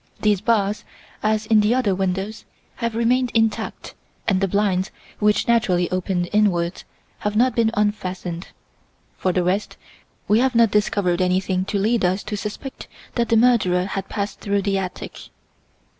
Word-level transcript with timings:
These 0.19 0.41
bars, 0.41 0.83
as 1.21 1.45
in 1.45 1.59
the 1.61 1.75
other 1.75 1.93
windows, 1.93 2.43
have 2.77 2.95
remained 2.95 3.29
intact, 3.35 3.93
and 4.27 4.41
the 4.41 4.47
blinds, 4.47 4.89
which 5.19 5.47
naturally 5.47 5.91
open 5.91 6.25
inwards, 6.25 6.85
have 7.19 7.35
not 7.35 7.55
been 7.55 7.69
unfastened. 7.75 8.47
For 9.19 9.31
the 9.31 9.43
rest, 9.43 9.77
we 10.27 10.39
have 10.39 10.55
not 10.55 10.71
discovered 10.71 11.21
anything 11.21 11.65
to 11.65 11.77
lead 11.77 12.03
us 12.03 12.23
to 12.23 12.35
suspect 12.35 12.87
that 13.13 13.29
the 13.29 13.37
murderer 13.37 13.85
had 13.85 14.09
passed 14.09 14.39
through 14.39 14.63
the 14.63 14.79
attic." 14.79 15.29